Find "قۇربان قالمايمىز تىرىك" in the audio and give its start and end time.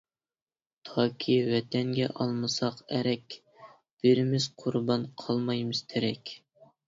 4.63-6.35